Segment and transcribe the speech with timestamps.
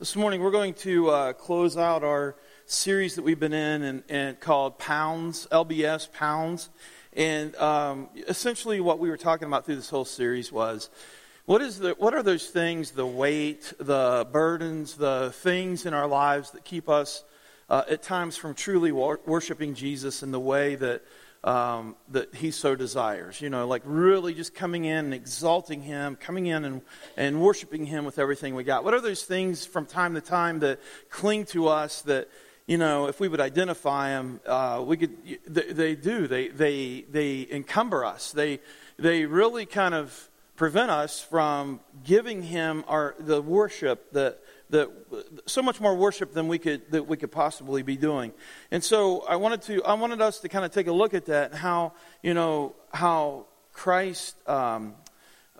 [0.00, 4.02] This morning we're going to uh, close out our series that we've been in and,
[4.08, 6.70] and called Pounds, LBS Pounds.
[7.12, 10.88] And um, essentially what we were talking about through this whole series was
[11.44, 16.06] what, is the, what are those things, the weight, the burdens, the things in our
[16.06, 17.22] lives that keep us
[17.68, 21.02] uh, at times from truly wor- worshiping Jesus in the way that
[21.44, 23.40] um, that he so desires.
[23.40, 26.82] You know, like really just coming in and exalting him, coming in and,
[27.16, 28.84] and worshiping him with everything we got.
[28.84, 32.28] What are those things from time to time that cling to us that,
[32.66, 35.16] you know, if we would identify them, uh, we could,
[35.46, 36.26] they, they do.
[36.26, 38.32] They, they, they encumber us.
[38.32, 38.60] They,
[38.98, 44.40] they really kind of prevent us from giving him our, the worship that
[45.46, 48.32] so much more worship than we could that we could possibly be doing.
[48.70, 51.26] And so I wanted to I wanted us to kind of take a look at
[51.26, 54.94] that how you know how Christ um,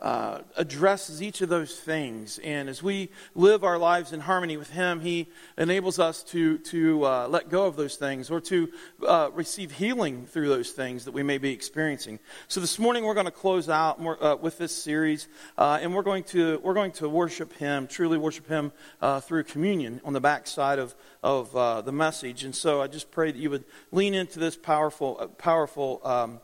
[0.00, 2.38] uh, addresses each of those things.
[2.38, 5.28] And as we live our lives in harmony with Him, He
[5.58, 8.70] enables us to, to uh, let go of those things or to
[9.06, 12.18] uh, receive healing through those things that we may be experiencing.
[12.48, 15.94] So this morning we're going to close out more, uh, with this series, uh, and
[15.94, 20.14] we're going, to, we're going to worship Him, truly worship Him uh, through communion on
[20.14, 22.44] the back side of, of the message.
[22.44, 26.40] And so I just pray that you would lean into this powerful, powerful um,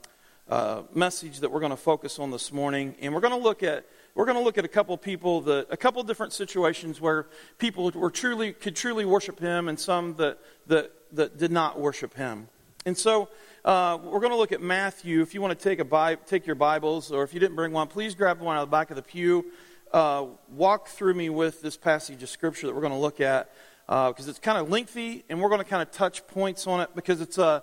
[0.48, 3.62] uh, message that we're going to focus on this morning, and we're going to look
[3.62, 7.26] at we're going to look at a couple people that a couple different situations where
[7.58, 12.14] people were truly could truly worship Him, and some that that that did not worship
[12.14, 12.48] Him.
[12.84, 13.28] And so
[13.64, 15.20] uh, we're going to look at Matthew.
[15.20, 17.72] If you want to take a Bi- take your Bibles, or if you didn't bring
[17.72, 19.46] one, please grab one out of the back of the pew.
[19.92, 23.50] Uh, walk through me with this passage of Scripture that we're going to look at
[23.86, 26.80] because uh, it's kind of lengthy, and we're going to kind of touch points on
[26.80, 27.62] it because it's a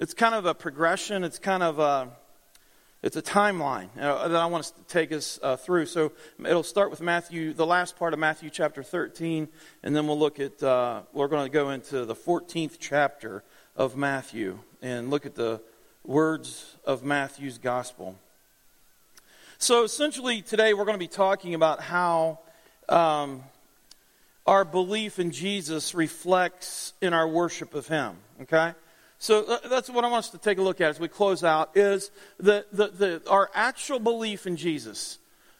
[0.00, 1.24] it's kind of a progression.
[1.24, 2.08] It's kind of a
[3.02, 5.86] it's a timeline uh, that I want to take us uh, through.
[5.86, 9.48] So it'll start with Matthew, the last part of Matthew chapter 13,
[9.82, 13.42] and then we'll look at, uh, we're going to go into the 14th chapter
[13.74, 15.62] of Matthew and look at the
[16.04, 18.16] words of Matthew's gospel.
[19.56, 22.40] So essentially, today we're going to be talking about how
[22.90, 23.44] um,
[24.46, 28.16] our belief in Jesus reflects in our worship of Him.
[28.42, 28.74] Okay?
[29.20, 31.44] So uh, that's what I want us to take a look at as we close
[31.44, 35.18] out is the, the, the, our actual belief in Jesus.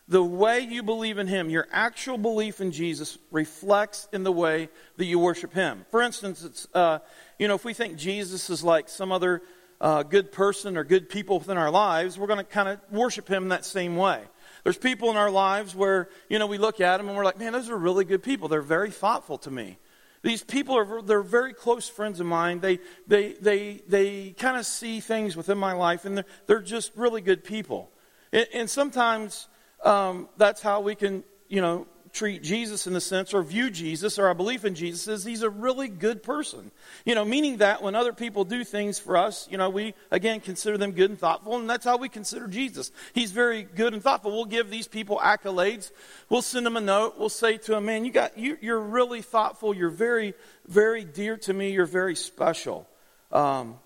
[0.08, 4.70] The way you believe in Him, your actual belief in Jesus reflects in the way
[4.96, 5.84] that you worship Him.
[5.90, 7.00] For instance, it's, uh,
[7.38, 9.42] you know, if we think Jesus is like some other
[9.78, 13.28] uh, good person or good people within our lives, we're going to kind of worship
[13.28, 14.22] Him that same way.
[14.64, 17.38] There's people in our lives where, you know, we look at them and we're like,
[17.38, 18.48] man, those are really good people.
[18.48, 19.76] They're very thoughtful to me.
[20.22, 22.60] These people are they're very close friends of mine.
[22.60, 26.92] They they they they kind of see things within my life, and they're they're just
[26.94, 27.90] really good people.
[28.32, 29.48] And, and sometimes
[29.82, 34.18] um, that's how we can you know treat Jesus in the sense, or view Jesus,
[34.18, 36.70] or our belief in Jesus is he's a really good person.
[37.04, 40.40] You know, meaning that when other people do things for us, you know, we again
[40.40, 42.90] consider them good and thoughtful, and that's how we consider Jesus.
[43.14, 44.32] He's very good and thoughtful.
[44.32, 45.90] We'll give these people accolades.
[46.28, 47.18] We'll send them a note.
[47.18, 49.74] We'll say to them, "Man, you got you, you're really thoughtful.
[49.74, 50.34] You're very,
[50.66, 51.70] very dear to me.
[51.72, 52.88] You're very special."
[53.32, 53.78] Um,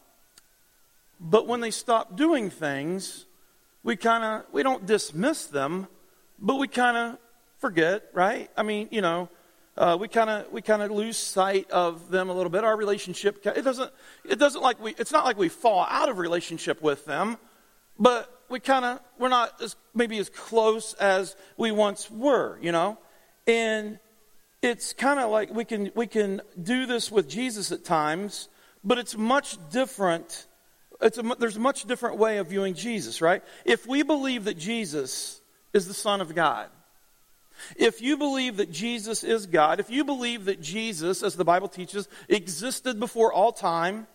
[1.20, 3.26] but when they stop doing things,
[3.82, 5.86] we kind of we don't dismiss them,
[6.38, 7.18] but we kind of
[7.64, 8.50] forget, right?
[8.58, 9.30] I mean, you know,
[9.78, 12.62] uh, we kind of we kind of lose sight of them a little bit.
[12.62, 13.90] Our relationship it doesn't
[14.22, 17.38] it doesn't like we it's not like we fall out of relationship with them,
[17.98, 22.70] but we kind of we're not as maybe as close as we once were, you
[22.70, 22.98] know,
[23.46, 23.98] and
[24.60, 28.50] it's kind of like we can we can do this with Jesus at times,
[28.84, 30.48] but it's much different.
[31.00, 33.42] It's a, there's a much different way of viewing Jesus, right?
[33.64, 35.40] If we believe that Jesus
[35.72, 36.68] is the Son of God,
[37.76, 41.68] if you believe that Jesus is God, if you believe that Jesus, as the Bible
[41.68, 44.06] teaches, existed before all time,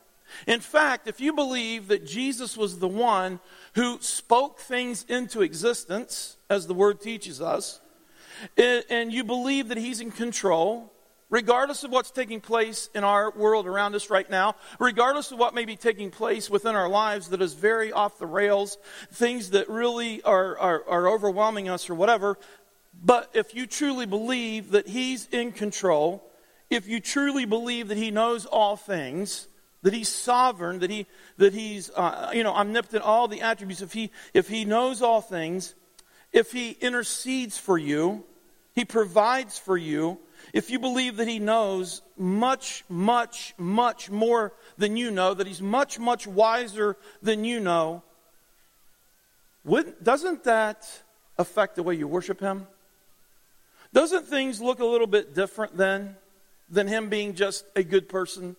[0.48, 3.40] in fact, if you believe that Jesus was the one
[3.76, 7.80] who spoke things into existence, as the Word teaches us,
[8.58, 10.94] and you believe that He's in control,
[11.30, 15.54] regardless of what's taking place in our world around us right now, regardless of what
[15.54, 18.78] may be taking place within our lives that is very off the rails,
[19.12, 22.38] things that really are, are, are overwhelming us or whatever,
[23.04, 26.24] but if you truly believe that He's in control,
[26.70, 29.48] if you truly believe that He knows all things,
[29.84, 31.06] that He's sovereign, that, he,
[31.38, 35.22] that He's uh, you know, omnipotent, all the attributes, if he, if he knows all
[35.22, 35.76] things,
[36.34, 38.24] if He intercedes for you,
[38.76, 40.20] He provides for you,
[40.54, 45.62] if you believe that He knows much, much, much more than you know, that He's
[45.62, 48.04] much, much wiser than you know,
[50.04, 50.90] doesn't that
[51.38, 52.68] affect the way you worship Him?
[53.94, 56.16] Doesn't things look a little bit different then
[56.70, 58.56] than him being just a good person?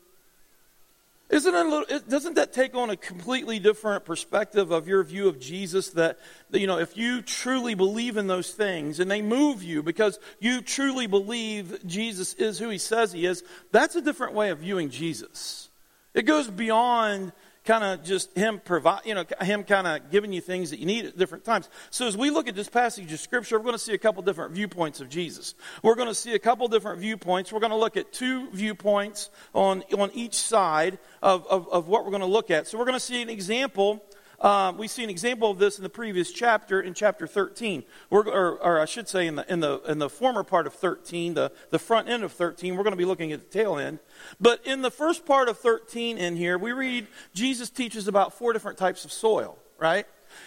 [1.30, 5.38] Isn't it little, doesn't that take on a completely different perspective of your view of
[5.38, 6.18] Jesus that,
[6.50, 10.60] you know, if you truly believe in those things and they move you because you
[10.60, 14.90] truly believe Jesus is who he says he is, that's a different way of viewing
[14.90, 15.68] Jesus.
[16.14, 17.30] It goes beyond
[17.64, 20.86] kind of just him provide, you know, him kind of giving you things that you
[20.86, 21.68] need at different times.
[21.90, 24.22] So as we look at this passage of scripture, we're going to see a couple
[24.22, 25.54] different viewpoints of Jesus.
[25.82, 27.52] We're going to see a couple different viewpoints.
[27.52, 32.04] We're going to look at two viewpoints on, on each side of, of, of what
[32.04, 32.66] we're going to look at.
[32.66, 34.02] So we're going to see an example
[34.40, 37.84] uh, we see an example of this in the previous chapter, in chapter 13.
[38.08, 41.34] Or, or, I should say, in the, in, the, in the former part of 13,
[41.34, 42.74] the, the front end of 13.
[42.74, 43.98] We're going to be looking at the tail end.
[44.40, 48.52] But in the first part of 13 in here, we read Jesus teaches about four
[48.54, 50.06] different types of soil, right?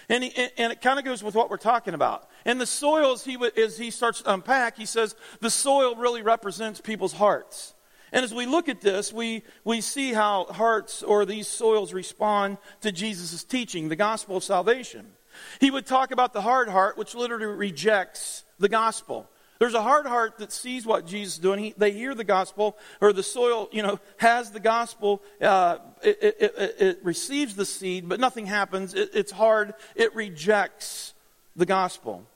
[0.09, 2.29] And, he, and it kind of goes with what we're talking about.
[2.45, 6.81] And the soils, he, as he starts to unpack, he says the soil really represents
[6.81, 7.72] people's hearts.
[8.13, 12.59] And as we look at this, we, we see how hearts or these soils respond
[12.81, 15.07] to Jesus' teaching, the gospel of salvation.
[15.59, 19.27] He would talk about the hard heart, which literally rejects the gospel.
[19.57, 21.59] There's a hard heart that sees what Jesus is doing.
[21.59, 25.23] He, they hear the gospel, or the soil, you know, has the gospel.
[25.41, 28.93] Uh, it, it, it, it, receives the seed, but nothing happens.
[28.93, 29.73] it's hard.
[29.95, 31.15] It rejects
[31.55, 32.27] the gospel.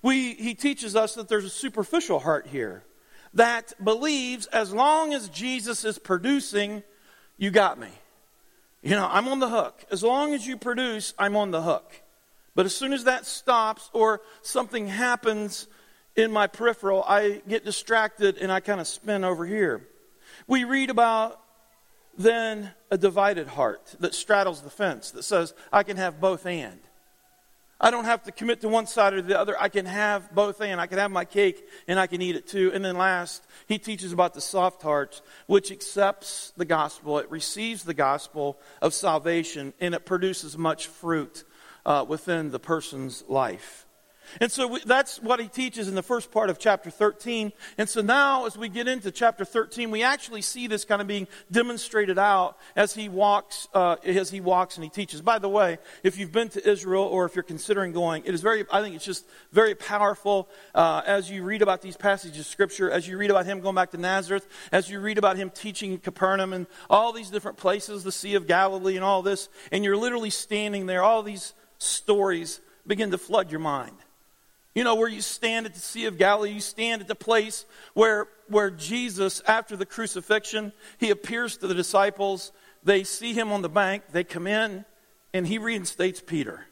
[0.00, 2.85] We, he teaches us that there's a superficial heart here
[3.36, 6.82] that believes as long as Jesus is producing,
[7.36, 7.90] you got me.
[8.82, 9.84] You know, I'm on the hook.
[9.90, 12.02] As long as you produce, I'm on the hook.
[12.54, 15.68] But as soon as that stops or something happens
[16.16, 19.86] in my peripheral, I get distracted and I kind of spin over here.
[20.46, 21.38] We read about
[22.16, 26.80] then a divided heart that straddles the fence that says, I can have both and.
[27.78, 29.54] I don't have to commit to one side or the other.
[29.60, 30.80] I can have both and.
[30.80, 32.70] I can have my cake and I can eat it too.
[32.72, 37.18] And then last, he teaches about the soft heart, which accepts the gospel.
[37.18, 41.44] It receives the gospel of salvation and it produces much fruit
[41.84, 43.85] uh, within the person's life.
[44.40, 47.52] And so we, that's what he teaches in the first part of chapter 13.
[47.78, 51.06] And so now, as we get into chapter 13, we actually see this kind of
[51.06, 55.20] being demonstrated out as he walks, uh, as he walks and he teaches.
[55.20, 58.40] By the way, if you've been to Israel or if you're considering going, it is
[58.40, 62.46] very, I think it's just very powerful uh, as you read about these passages of
[62.46, 65.50] scripture, as you read about him going back to Nazareth, as you read about him
[65.50, 69.48] teaching in Capernaum and all these different places, the Sea of Galilee and all this,
[69.72, 73.96] and you're literally standing there, all these stories begin to flood your mind.
[74.76, 77.64] You know, where you stand at the Sea of Galilee, you stand at the place
[77.94, 82.52] where, where Jesus, after the crucifixion, he appears to the disciples.
[82.84, 84.84] They see him on the bank, they come in,
[85.32, 86.66] and he reinstates Peter.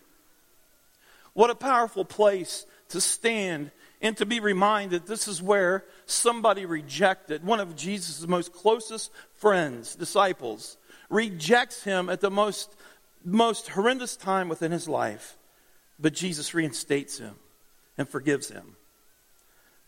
[1.32, 3.70] What a powerful place to stand
[4.02, 9.96] and to be reminded this is where somebody rejected, one of Jesus' most closest friends,
[9.96, 10.76] disciples,
[11.08, 12.76] rejects him at the most,
[13.24, 15.38] most horrendous time within his life.
[15.98, 17.36] But Jesus reinstates him
[17.98, 18.76] and forgives him.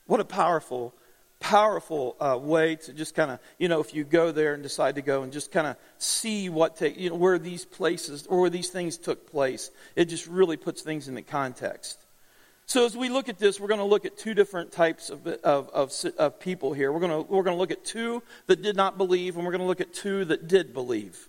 [0.07, 0.95] What a powerful,
[1.41, 4.95] powerful uh, way to just kind of, you know, if you go there and decide
[4.95, 8.41] to go and just kind of see what take, you know, where these places or
[8.41, 11.99] where these things took place, it just really puts things in the context.
[12.69, 15.25] So as we look at this, we're going to look at two different types of,
[15.27, 16.91] of, of, of people here.
[16.91, 19.53] We're going, to, we're going to look at two that did not believe, and we're
[19.53, 21.29] going to look at two that did believe.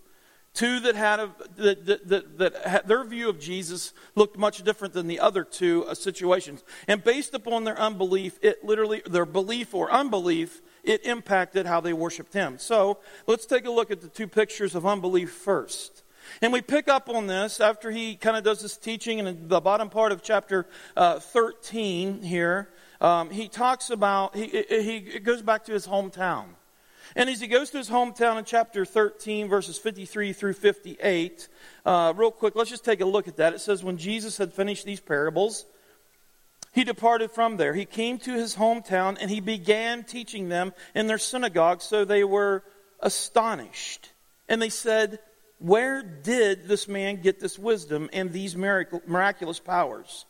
[0.58, 4.64] Two that had a, that, that, that, that had, their view of Jesus looked much
[4.64, 6.64] different than the other two uh, situations.
[6.88, 11.92] And based upon their unbelief, it literally, their belief or unbelief, it impacted how they
[11.92, 12.58] worshiped him.
[12.58, 12.98] So
[13.28, 16.02] let's take a look at the two pictures of unbelief first.
[16.42, 19.60] And we pick up on this after he kind of does this teaching in the
[19.60, 22.68] bottom part of chapter uh, 13 here.
[23.00, 26.46] Um, he talks about, he, he goes back to his hometown.
[27.16, 31.48] And as he goes to his hometown in chapter 13, verses 53 through 58,
[31.84, 33.54] uh, real quick, let's just take a look at that.
[33.54, 35.64] It says, When Jesus had finished these parables,
[36.72, 37.74] he departed from there.
[37.74, 42.24] He came to his hometown and he began teaching them in their synagogue, so they
[42.24, 42.62] were
[43.00, 44.10] astonished.
[44.48, 45.18] And they said,
[45.58, 50.24] Where did this man get this wisdom and these miraculous powers?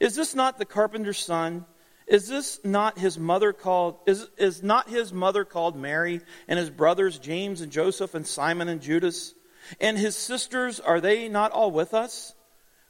[0.00, 1.66] Is this not the carpenter's son?
[2.06, 6.70] Is this not his mother called is, is not his mother called Mary and his
[6.70, 9.34] brothers James and Joseph and Simon and Judas?
[9.80, 12.34] And his sisters are they not all with us?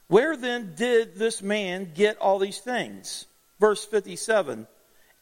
[0.07, 3.25] Where then did this man get all these things?
[3.59, 4.67] Verse 57.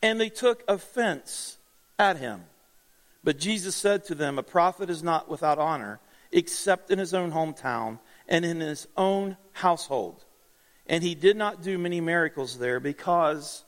[0.01, 1.57] And they took offense
[1.99, 2.45] at him.
[3.23, 5.99] But Jesus said to them, A prophet is not without honor,
[6.31, 10.23] except in his own hometown and in his own household.
[10.87, 13.63] And he did not do many miracles there because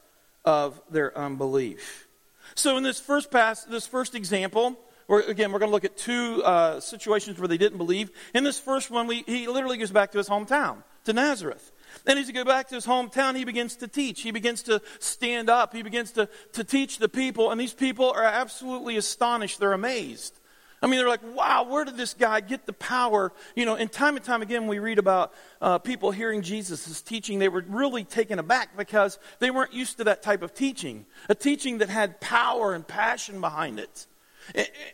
[0.46, 2.08] of their unbelief.
[2.56, 5.98] So in this first pass, this first example, we're, again, we're going to look at
[5.98, 8.12] two uh, situations where they didn't believe.
[8.34, 11.72] In this first one, we, he literally goes back to his hometown, to Nazareth.
[12.06, 14.22] Then as he goes back to his hometown, he begins to teach.
[14.22, 15.74] He begins to stand up.
[15.74, 17.52] He begins to, to teach the people.
[17.52, 19.60] And these people are absolutely astonished.
[19.60, 20.40] They're amazed.
[20.84, 23.32] I mean, they're like, wow, where did this guy get the power?
[23.56, 27.40] You know, and time and time again, we read about uh, people hearing Jesus' teaching.
[27.40, 31.36] They were really taken aback because they weren't used to that type of teaching, a
[31.36, 34.08] teaching that had power and passion behind it.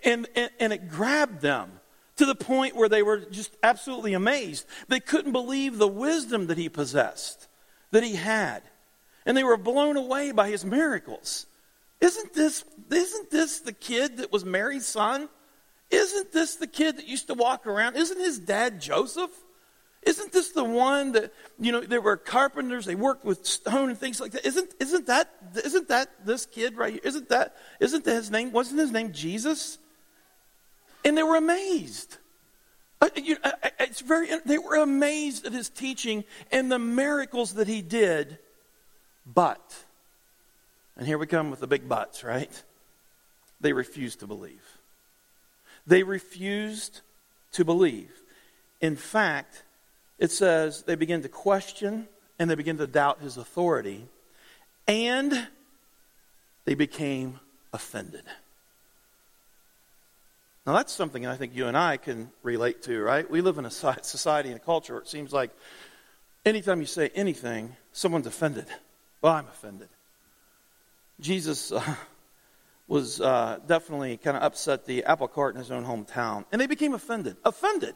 [0.04, 1.72] And, and, and it grabbed them
[2.18, 4.68] to the point where they were just absolutely amazed.
[4.90, 7.48] They couldn't believe the wisdom that he possessed,
[7.90, 8.62] that he had.
[9.26, 11.48] And they were blown away by his miracles.
[12.00, 15.30] Isn't this, isn't this the kid that was Mary's son?
[15.90, 17.96] Isn't this the kid that used to walk around?
[17.96, 19.32] Isn't his dad Joseph?
[20.04, 23.98] Isn't this the one that, you know, they were carpenters, they worked with stone and
[23.98, 24.46] things like that?
[24.46, 25.30] Isn't, isn't that,
[25.66, 27.02] isn't that this kid right here?
[27.04, 29.78] Isn't that, isn't that his name, wasn't his name Jesus?
[31.04, 32.18] And they were amazed.
[33.02, 33.10] Uh,
[33.44, 37.82] uh, uh, it's very, they were amazed at his teaching and the miracles that he
[37.82, 38.38] did.
[39.26, 39.76] But,
[40.98, 42.52] and here we come with the big buts, right?
[43.60, 44.79] They refused to believe.
[45.88, 47.02] They refused
[47.54, 48.12] to believe.
[48.82, 49.64] In fact,
[50.18, 52.08] it says they begin to question
[52.38, 54.08] and they begin to doubt his authority,
[54.88, 55.48] and
[56.64, 57.40] they became
[57.74, 58.24] offended.
[60.66, 63.30] Now, that's something I think you and I can relate to, right?
[63.30, 65.52] We live in a society and a culture where it seems like
[66.46, 68.68] anytime you say anything, someone's offended.
[69.22, 69.90] Well, I'm offended.
[71.20, 71.96] Jesus uh,
[72.90, 76.44] was uh, definitely kind of upset the apple cart in his own hometown.
[76.52, 77.38] And they became offended.
[77.46, 77.94] Offended.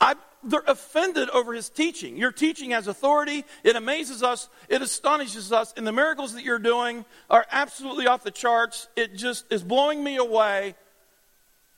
[0.00, 2.16] I, they're offended over his teaching.
[2.16, 3.44] Your teaching has authority.
[3.64, 4.48] It amazes us.
[4.68, 5.74] It astonishes us.
[5.76, 8.88] And the miracles that you're doing are absolutely off the charts.
[8.96, 10.76] It just is blowing me away.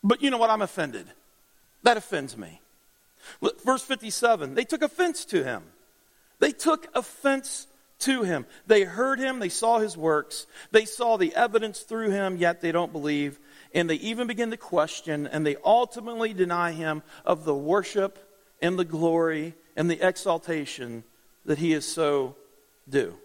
[0.04, 0.50] But you know what?
[0.50, 1.07] I'm offended.
[1.83, 2.61] That offends me.
[3.64, 5.62] Verse 57 they took offense to him.
[6.40, 7.69] They took offense
[8.02, 8.47] to him.
[8.66, 12.73] They heard him, they saw his works, they saw the evidence through him, yet they
[12.73, 13.38] don't believe.
[13.75, 18.18] And they even begin to question, and they ultimately deny him of the worship
[18.61, 21.04] and the glory and the exaltation
[21.44, 22.37] that he is so
[22.88, 23.16] due.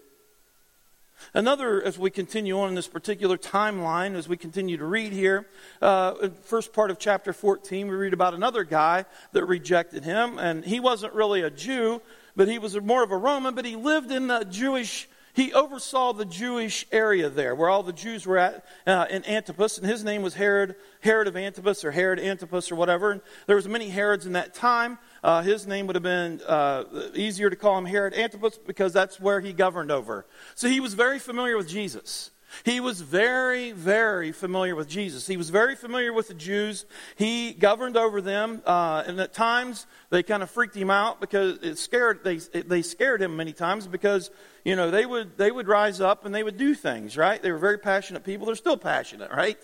[1.34, 5.46] Another, as we continue on in this particular timeline, as we continue to read here,
[5.82, 10.64] uh, first part of chapter 14, we read about another guy that rejected him, and
[10.64, 12.00] he wasn't really a Jew,
[12.38, 16.12] but he was more of a Roman, but he lived in the Jewish, he oversaw
[16.12, 20.04] the Jewish area there where all the Jews were at uh, in Antipas, and his
[20.04, 23.10] name was Herod, Herod of Antipas or Herod Antipas or whatever.
[23.10, 24.98] And there was many Herods in that time.
[25.24, 29.18] Uh, his name would have been uh, easier to call him Herod Antipas because that's
[29.18, 30.24] where he governed over.
[30.54, 32.30] So he was very familiar with Jesus.
[32.64, 35.26] He was very, very familiar with Jesus.
[35.26, 36.86] He was very familiar with the Jews.
[37.16, 41.58] He governed over them, uh, and at times they kind of freaked him out because
[41.62, 44.30] it scared they they scared him many times because
[44.64, 47.42] you know they would they would rise up and they would do things right.
[47.42, 48.46] They were very passionate people.
[48.46, 49.58] They're still passionate, right?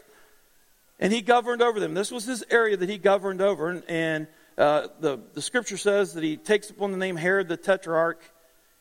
[1.00, 1.94] And he governed over them.
[1.94, 4.26] This was his area that he governed over, and, and
[4.58, 8.20] uh, the the scripture says that he takes upon the name Herod the Tetrarch,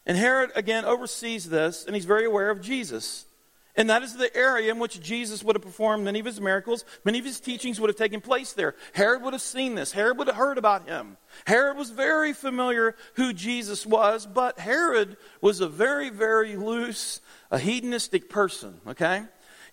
[0.06, 3.26] and Herod again oversees this, and he's very aware of Jesus.
[3.76, 6.86] And that is the area in which Jesus would have performed many of his miracles.
[7.04, 8.76] Many of his teachings would have taken place there.
[8.94, 9.92] Herod would have seen this.
[9.92, 11.18] Herod would have heard about him.
[11.46, 17.58] Herod was very familiar who Jesus was, but Herod was a very, very loose, a
[17.58, 19.24] hedonistic person, okay?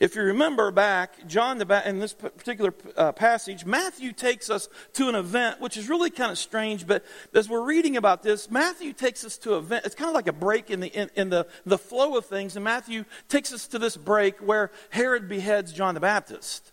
[0.01, 4.71] If you remember back, John the ba- in this particular uh, passage, Matthew takes us
[4.95, 6.87] to an event which is really kind of strange.
[6.87, 7.05] But
[7.35, 9.85] as we're reading about this, Matthew takes us to an event.
[9.85, 12.57] It's kind of like a break in the in, in the the flow of things,
[12.57, 16.70] and Matthew takes us to this break where Herod beheads John the Baptist.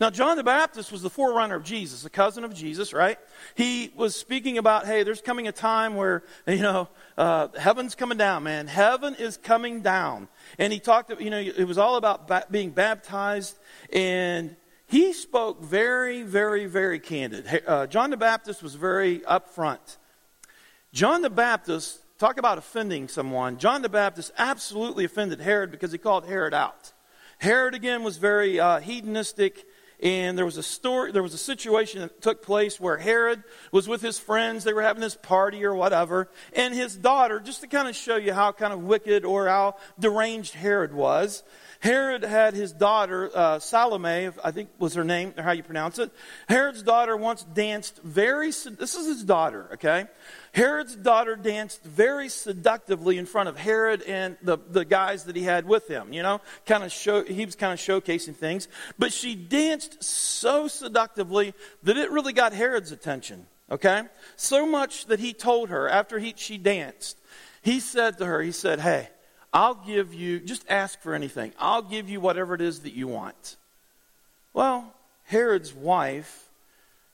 [0.00, 3.18] Now, John the Baptist was the forerunner of Jesus, a cousin of Jesus, right?
[3.54, 8.18] He was speaking about, hey, there's coming a time where, you know, uh, heaven's coming
[8.18, 8.66] down, man.
[8.66, 10.28] Heaven is coming down.
[10.58, 13.56] And he talked, you know, it was all about ba- being baptized.
[13.92, 17.62] And he spoke very, very, very candid.
[17.66, 19.96] Uh, John the Baptist was very upfront.
[20.92, 23.56] John the Baptist, talk about offending someone.
[23.58, 26.92] John the Baptist absolutely offended Herod because he called Herod out.
[27.38, 29.66] Herod, again, was very uh, hedonistic
[30.02, 33.88] and there was a story there was a situation that took place where herod was
[33.88, 34.64] with his friends.
[34.64, 36.28] They were having this party or whatever.
[36.52, 39.76] And his daughter just to kind of show you how kind of wicked or how
[39.98, 41.42] deranged herod was
[41.86, 46.00] Herod had his daughter, uh, Salome, I think was her name, or how you pronounce
[46.00, 46.10] it.
[46.48, 50.06] Herod's daughter once danced very, this is his daughter, okay?
[50.52, 55.42] Herod's daughter danced very seductively in front of Herod and the, the guys that he
[55.42, 56.40] had with him, you know?
[56.64, 58.66] Kind of show, he was kind of showcasing things.
[58.98, 64.02] But she danced so seductively that it really got Herod's attention, okay?
[64.34, 67.20] So much that he told her after he, she danced,
[67.62, 69.10] he said to her, he said, hey,
[69.56, 71.50] I'll give you, just ask for anything.
[71.58, 73.56] I'll give you whatever it is that you want.
[74.52, 74.92] Well,
[75.24, 76.50] Herod's wife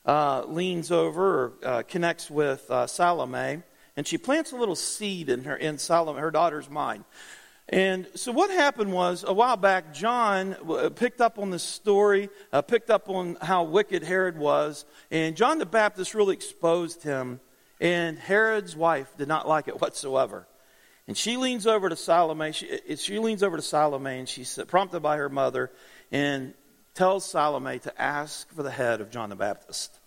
[0.05, 3.63] uh, leans over or uh, connects with uh, Salome,
[3.95, 7.05] and she plants a little seed in her in Salome, her daughter's mind.
[7.69, 12.27] And so what happened was a while back, John uh, picked up on this story,
[12.51, 17.39] uh, picked up on how wicked Herod was, and John the Baptist really exposed him.
[17.79, 20.45] And Herod's wife did not like it whatsoever.
[21.07, 22.53] And she leans over to Salome.
[22.53, 25.71] She, she leans over to Salome, and she's prompted by her mother,
[26.11, 26.53] and
[26.93, 29.99] tells Salome to ask for the head of John the Baptist.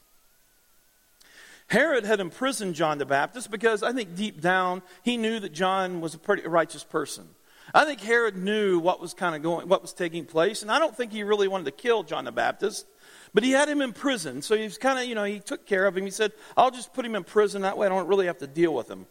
[1.69, 6.01] Herod had imprisoned John the Baptist because I think deep down he knew that John
[6.01, 7.29] was a pretty righteous person.
[7.75, 10.79] I think Herod knew what was kind of going, what was taking place, and I
[10.79, 12.87] don't think he really wanted to kill John the Baptist,
[13.35, 14.43] but he had him in prison.
[14.43, 16.05] So he was kind of, you know, he took care of him.
[16.05, 17.87] He said, "I'll just put him in prison that way.
[17.87, 19.07] I don't really have to deal with him."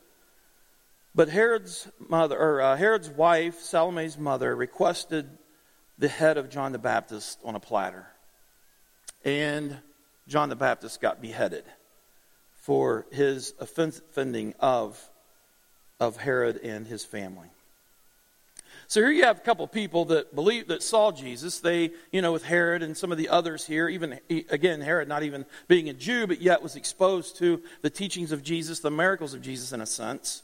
[1.16, 5.30] But Herod's mother, or uh, Herod's wife, Salome's mother, requested
[5.98, 8.06] the head of John the Baptist on a platter.
[9.24, 9.78] And
[10.28, 11.64] John the Baptist got beheaded
[12.56, 15.02] for his offending of,
[16.02, 17.48] of Herod and his family.
[18.88, 21.60] So here you have a couple people that believe that saw Jesus.
[21.60, 25.24] They, you know, with Herod and some of the others here, even again Herod not
[25.24, 29.34] even being a Jew, but yet was exposed to the teachings of Jesus, the miracles
[29.34, 30.44] of Jesus in a sense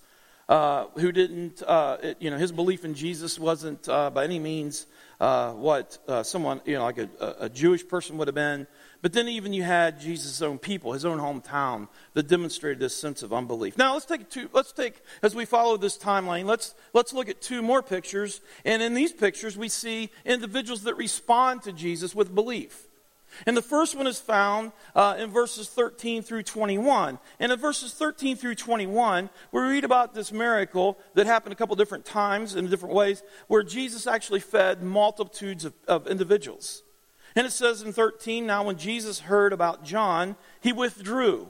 [0.52, 4.38] uh, who didn't, uh, it, you know, his belief in Jesus wasn't uh, by any
[4.38, 4.86] means
[5.22, 8.68] uh, what someone, you know, like a, a, Jewish person would have been.
[9.02, 13.24] But then even you had Jesus' own people, his own hometown, that demonstrated this sense
[13.24, 13.78] of unbelief.
[13.78, 14.50] Now let's take two.
[14.52, 16.44] Let's take as we follow this timeline.
[16.44, 20.98] Let's let's look at two more pictures, and in these pictures we see individuals that
[20.98, 22.90] respond to Jesus with belief.
[23.46, 27.20] And the first one is found uh, in verses 13 through 21.
[27.40, 31.76] And in verses 13 through 21, we read about this miracle that happened a couple
[31.76, 36.84] different times in different ways, where Jesus actually fed multitudes of, of individuals.
[37.36, 41.50] And it says in 13, now when Jesus heard about John, he withdrew.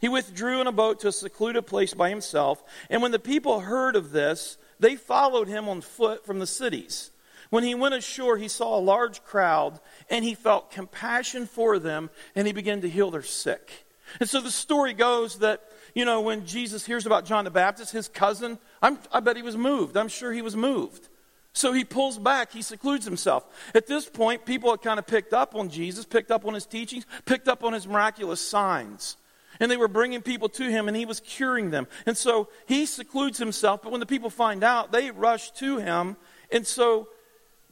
[0.00, 2.62] He withdrew in a boat to a secluded place by himself.
[2.90, 7.10] And when the people heard of this, they followed him on foot from the cities.
[7.54, 9.78] When he went ashore, he saw a large crowd
[10.10, 13.86] and he felt compassion for them and he began to heal their sick.
[14.18, 15.62] And so the story goes that,
[15.94, 19.42] you know, when Jesus hears about John the Baptist, his cousin, I'm, I bet he
[19.42, 19.96] was moved.
[19.96, 21.08] I'm sure he was moved.
[21.52, 23.46] So he pulls back, he secludes himself.
[23.72, 26.66] At this point, people had kind of picked up on Jesus, picked up on his
[26.66, 29.16] teachings, picked up on his miraculous signs.
[29.60, 31.86] And they were bringing people to him and he was curing them.
[32.04, 36.16] And so he secludes himself, but when the people find out, they rush to him.
[36.50, 37.10] And so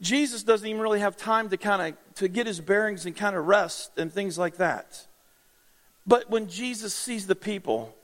[0.03, 3.35] Jesus doesn't even really have time to kind of to get his bearings and kind
[3.35, 5.07] of rest and things like that.
[6.05, 7.95] But when Jesus sees the people,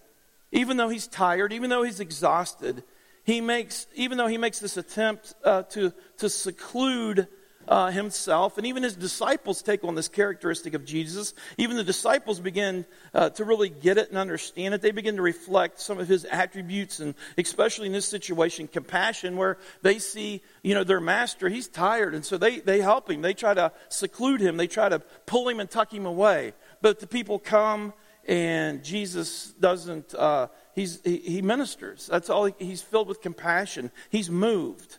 [0.54, 2.84] even though he's tired, even though he's exhausted,
[3.26, 7.28] he makes even though he makes this attempt uh, to to seclude
[7.70, 11.36] uh, himself, and even his disciples take on this characteristic of Jesus.
[11.58, 14.82] Even the disciples begin uh, to really get it and understand it.
[14.82, 19.60] They begin to reflect some of his attributes, and especially in this situation, compassion, where
[19.84, 23.22] they see, you know, their master, he's tired, and so they, they help him.
[23.22, 26.54] They try to seclude him, they try to pull him and tuck him away.
[26.82, 27.94] But the people come,
[28.28, 32.08] and Jesus doesn't, uh, he's, he, he ministers.
[32.08, 32.46] That's all.
[32.46, 34.98] He, he's filled with compassion, he's moved.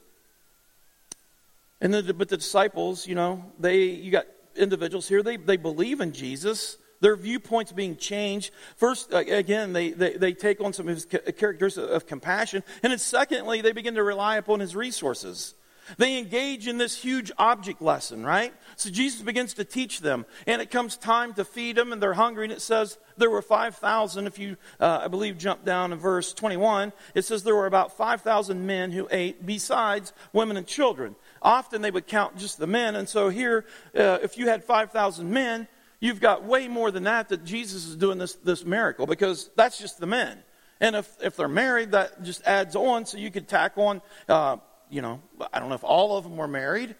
[1.80, 6.00] And then, but the disciples, you know, they, you got individuals here, they, they believe
[6.00, 6.76] in Jesus.
[7.00, 8.52] Their viewpoints being changed.
[8.76, 12.62] First, again, they, they, they take on some of his characters of compassion.
[12.82, 15.54] And then secondly, they begin to rely upon his resources.
[15.96, 18.52] They engage in this huge object lesson, right?
[18.76, 22.14] So Jesus begins to teach them, and it comes time to feed them, and they're
[22.14, 22.44] hungry.
[22.44, 24.26] And it says there were 5,000.
[24.26, 27.96] If you, uh, I believe, jump down in verse 21, it says there were about
[27.96, 31.16] 5,000 men who ate, besides women and children.
[31.42, 33.64] Often they would count just the men, and so here,
[33.96, 37.96] uh, if you had 5,000 men, you've got way more than that that Jesus is
[37.96, 40.42] doing this, this miracle because that's just the men.
[40.80, 43.04] And if, if they're married, that just adds on.
[43.04, 44.56] So you could tack on uh,
[44.90, 45.22] you know,
[45.52, 46.96] I don't know if all of them were married,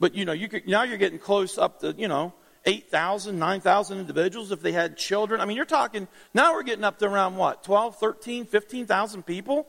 [0.00, 2.32] but you know, you could, now you're getting close up to, you know,
[2.64, 5.40] 8,000, 9,000 individuals if they had children.
[5.42, 9.66] I mean, you're talking, now we're getting up to around what, 12, 13, 15,000 people?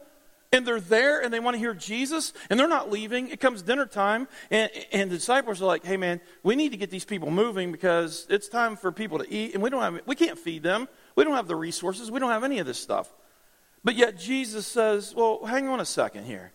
[0.55, 3.29] And they're there and they want to hear Jesus and they're not leaving.
[3.29, 6.77] It comes dinner time and, and the disciples are like, hey man, we need to
[6.77, 10.01] get these people moving because it's time for people to eat and we don't have,
[10.05, 10.87] we can't feed them.
[11.15, 12.09] We don't have the resources.
[12.09, 13.13] We don't have any of this stuff.
[13.83, 16.51] But yet Jesus says, well, hang on a second here.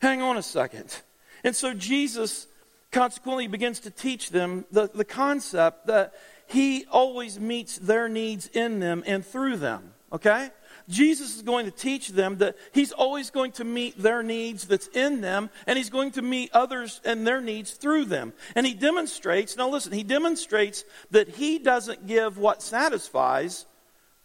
[0.00, 0.96] Hang on a second.
[1.44, 2.46] And so Jesus
[2.92, 6.14] consequently begins to teach them the, the concept that
[6.46, 9.92] he always meets their needs in them and through them.
[10.12, 10.50] Okay?
[10.90, 14.88] Jesus is going to teach them that he's always going to meet their needs that's
[14.88, 18.32] in them, and he's going to meet others and their needs through them.
[18.54, 23.66] And he demonstrates, now listen, he demonstrates that he doesn't give what satisfies,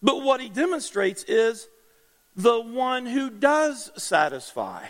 [0.02, 1.68] but what he demonstrates is
[2.36, 4.88] the one who does satisfy,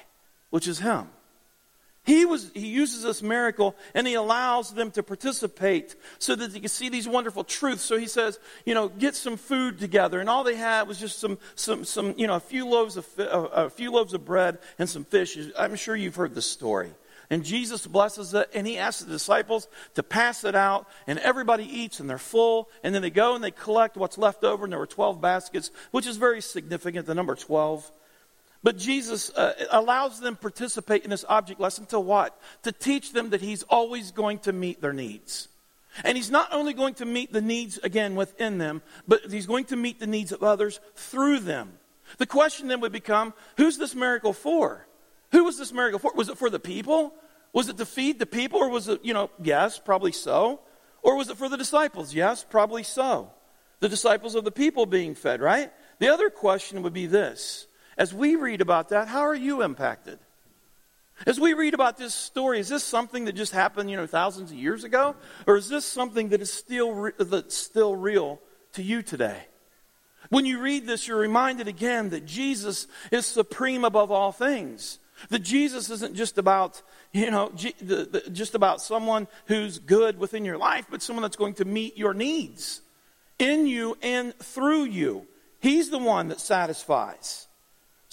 [0.50, 1.10] which is him.
[2.06, 6.60] He, was, he uses this miracle and he allows them to participate so that they
[6.60, 7.82] can see these wonderful truths.
[7.82, 10.20] So he says, you know, get some food together.
[10.20, 13.08] And all they had was just some, some, some you know, a few loaves of,
[13.18, 15.36] a few loaves of bread and some fish.
[15.58, 16.92] I'm sure you've heard this story.
[17.32, 21.64] And Jesus blesses it and he asks the disciples to pass it out and everybody
[21.64, 22.70] eats and they're full.
[22.84, 25.72] And then they go and they collect what's left over and there were 12 baskets,
[25.90, 27.92] which is very significant, the number 12.
[28.66, 32.36] But Jesus uh, allows them to participate in this object lesson to what?
[32.64, 35.50] To teach them that he's always going to meet their needs.
[36.04, 39.66] And he's not only going to meet the needs again within them, but he's going
[39.66, 41.74] to meet the needs of others through them.
[42.18, 44.88] The question then would become, who's this miracle for?
[45.32, 46.14] Who was this miracle for?
[46.16, 47.14] Was it for the people?
[47.54, 48.58] Was it to feed the people?
[48.60, 50.60] Or was it, you know, yes, probably so.
[51.04, 52.16] Or was it for the disciples?
[52.16, 53.30] Yes, probably so.
[53.80, 55.72] The disciples of the people being fed, right?
[56.00, 60.20] The other question would be this as we read about that, how are you impacted?
[61.26, 64.52] As we read about this story, is this something that just happened, you know, thousands
[64.52, 65.16] of years ago?
[65.48, 68.42] Or is this something that is still, re- that's still real
[68.74, 69.48] to you today?
[70.30, 75.00] When you read this, you're reminded again that Jesus is supreme above all things.
[75.30, 76.82] That Jesus isn't just about,
[77.14, 77.54] you know,
[78.32, 82.14] just about someone who's good within your life, but someone that's going to meet your
[82.14, 82.82] needs
[83.40, 85.26] in you and through you.
[85.60, 87.45] He's the one that satisfies.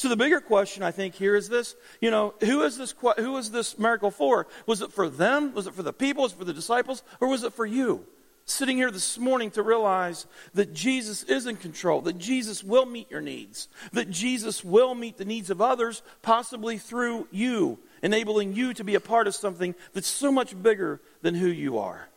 [0.03, 3.37] So the bigger question I think here is this, you know, who is this who
[3.37, 4.49] is this miracle for?
[4.67, 5.55] Was it for them?
[5.55, 6.25] Was it for the people?
[6.25, 7.05] Was it for the disciples?
[7.21, 8.05] Or was it for you?
[8.45, 13.13] Sitting here this morning to realize that Jesus is in control, that Jesus will meet
[13.13, 18.75] your needs, that Jesus will meet the needs of others, possibly through you, enabling you
[18.75, 22.09] to be a part of something that's so much bigger than who you are.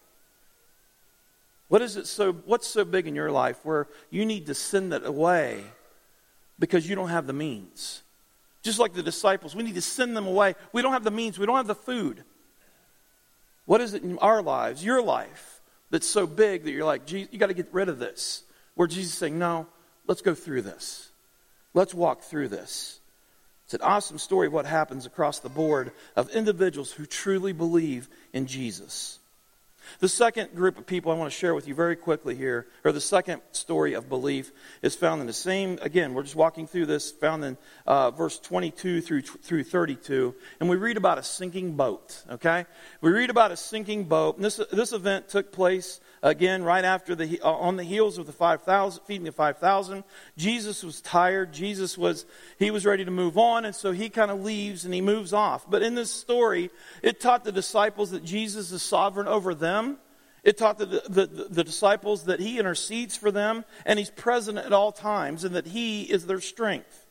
[1.68, 4.92] What is it so what's so big in your life where you need to send
[4.92, 5.66] it away
[6.60, 8.02] because you don't have the means.
[8.64, 10.56] Just like the disciples, we need to send them away.
[10.74, 12.24] We don't have the means, we don't have the food.
[13.66, 17.28] What is it in our lives, your life, that's so big that you're like, you
[17.38, 18.44] got to get rid of this?
[18.76, 19.68] Where Jesus is saying, no,
[20.08, 21.10] let's go through this.
[21.74, 23.00] Let's walk through this.
[23.66, 28.08] It's an awesome story of what happens across the board of individuals who truly believe
[28.34, 29.20] in Jesus.
[30.00, 32.92] The second group of people I want to share with you very quickly here, or
[32.92, 36.86] the second story of belief, is found in the same, again, we're just walking through
[36.88, 40.36] this, found in uh, verse 22 through, through 32.
[40.60, 42.66] And we read about a sinking boat, okay?
[43.02, 44.36] We read about a sinking boat.
[44.36, 48.26] And this, this event took place again right after the uh, on the heels of
[48.26, 50.04] the 5000 feeding the 5000
[50.38, 51.54] jesus was tired.
[51.54, 52.26] Jesus was
[52.58, 55.34] he was ready to move on and so he kind of leaves and he moves
[55.34, 55.70] off.
[55.70, 56.70] But in this story
[57.02, 59.98] it taught the disciples that jesus is sovereign over them.
[60.44, 64.74] It taught the, the, the, disciples that he intercedes for them and he's present at
[64.74, 67.08] all times and that he is their strength.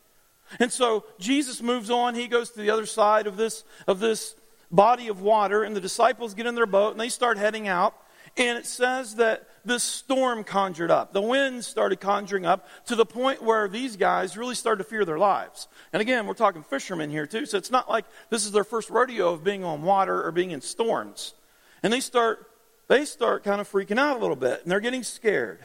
[0.59, 2.15] And so jesus moves on.
[2.15, 4.35] He goes to the other side of this of this
[4.71, 7.95] body of water and the disciples get in their boat and they start heading out
[8.37, 11.13] and it says that this storm conjured up.
[11.13, 15.05] The wind started conjuring up to the point where these guys really started to fear
[15.05, 15.67] their lives.
[15.93, 18.89] And again, we're talking fishermen here too, so it's not like this is their first
[18.89, 21.33] rodeo of being on water or being in storms.
[21.81, 22.45] And they start
[22.87, 25.59] they start kind of freaking out a little bit and they're getting scared.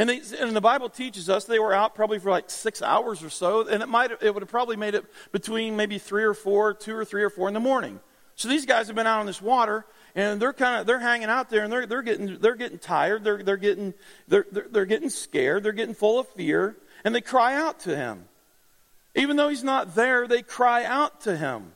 [0.00, 3.24] And, they, and the Bible teaches us they were out probably for like six hours
[3.24, 6.34] or so, and it might it would have probably made it between maybe three or
[6.34, 7.98] four, two or three or four in the morning.
[8.36, 11.28] So these guys have been out on this water, and they're kind of they're hanging
[11.28, 13.24] out there and they're, they're getting they're getting tired.
[13.24, 13.94] They're, they're getting
[14.26, 15.62] they're, they're, they're getting scared.
[15.62, 18.24] They're getting full of fear and they cry out to him.
[19.14, 21.72] Even though he's not there they cry out to him.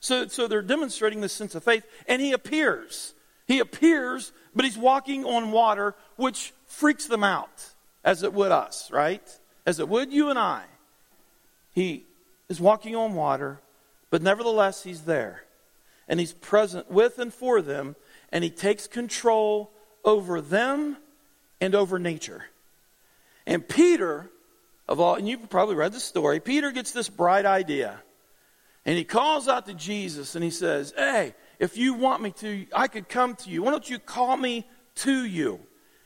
[0.00, 3.14] So, so they're demonstrating this sense of faith and he appears.
[3.46, 8.90] He appears but he's walking on water which freaks them out as it would us
[8.90, 9.38] right?
[9.66, 10.62] As it would you and i.
[11.74, 12.04] He
[12.48, 13.60] is walking on water
[14.10, 15.44] but nevertheless he's there
[16.08, 17.96] and He's present with and for them,
[18.30, 19.72] and He takes control
[20.04, 20.96] over them
[21.60, 22.44] and over nature.
[23.46, 24.30] And Peter,
[24.88, 28.02] of all, and you've probably read the story, Peter gets this bright idea.
[28.86, 32.66] And he calls out to Jesus and he says, Hey, if you want me to,
[32.74, 33.62] I could come to you.
[33.62, 35.60] Why don't you call me to you?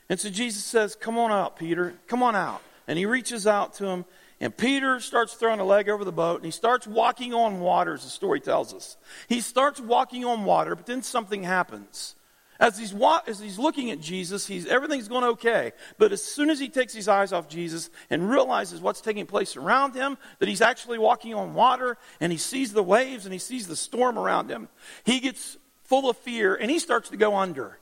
[0.07, 1.93] And so Jesus says, Come on out, Peter.
[2.07, 2.61] Come on out.
[2.87, 4.05] And he reaches out to him.
[4.41, 7.93] And Peter starts throwing a leg over the boat and he starts walking on water,
[7.93, 8.95] as the story tells us.
[9.27, 12.15] He starts walking on water, but then something happens.
[12.59, 15.71] As he's, wa- as he's looking at Jesus, he's, everything's going okay.
[15.97, 19.55] But as soon as he takes his eyes off Jesus and realizes what's taking place
[19.55, 23.39] around him, that he's actually walking on water, and he sees the waves and he
[23.39, 24.67] sees the storm around him,
[25.05, 27.79] he gets full of fear and he starts to go under.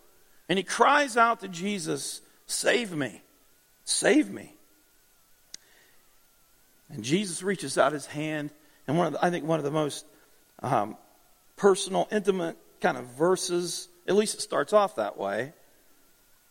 [0.48, 3.22] And he cries out to Jesus, Save me!
[3.84, 4.57] Save me!
[6.90, 8.52] And Jesus reaches out his hand,
[8.88, 10.06] and one of the, I think one of the most
[10.64, 10.98] um,
[11.56, 15.54] personal, intimate kind of verses at least it starts off that way.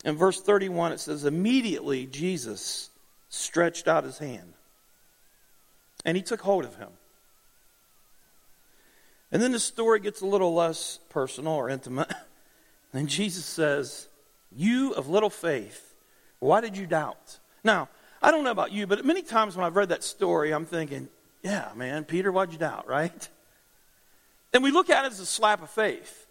[0.05, 2.91] In verse 31, it says, Immediately Jesus
[3.29, 4.53] stretched out his hand
[6.05, 6.91] and he took hold of him.
[9.33, 12.13] And then the story gets a little less personal or intimate.
[12.93, 14.09] And Jesus says,
[14.51, 15.95] You of little faith,
[16.39, 17.41] why did you doubt?
[17.63, 17.91] Now,
[18.23, 21.09] I don't know about you, but many times when I've read that story, I'm thinking,
[21.43, 23.29] Yeah, man, Peter, why'd you doubt, right?
[24.53, 26.27] And we look at it as a slap of faith.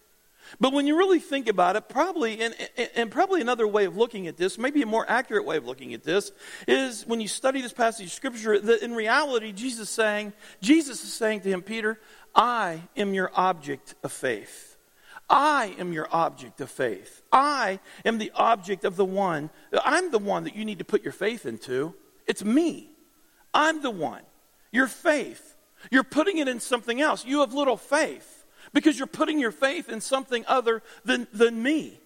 [0.59, 2.55] But when you really think about it, probably, and,
[2.95, 5.93] and, probably another way of looking at this, maybe a more accurate way of looking
[5.93, 6.31] at this,
[6.67, 11.13] is when you study this passage of Scripture, that in reality, Jesus saying, Jesus is
[11.13, 11.99] saying to him, Peter,
[12.33, 14.74] I am your object of faith.
[15.29, 17.23] I am your object of faith.
[17.31, 19.49] I am the object of the one.
[19.83, 21.95] I'm the one that you need to put your faith into.
[22.27, 22.91] It's me.
[23.53, 24.21] I'm the one.
[24.71, 25.55] Your faith.
[25.91, 27.25] You're putting it in something else.
[27.25, 31.99] You have little faith because you're putting your faith in something other than, than me.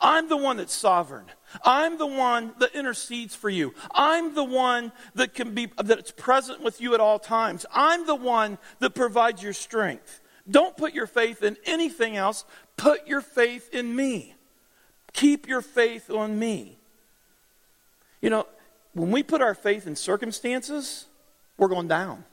[0.00, 1.26] I'm the one that's sovereign.
[1.64, 3.74] I'm the one that intercedes for you.
[3.92, 7.66] I'm the one that can be that's present with you at all times.
[7.72, 10.21] I'm the one that provides your strength.
[10.50, 12.44] Don't put your faith in anything else.
[12.76, 14.34] Put your faith in me.
[15.12, 16.78] Keep your faith on me.
[18.20, 18.46] You know,
[18.94, 21.06] when we put our faith in circumstances,
[21.58, 22.24] we're going down.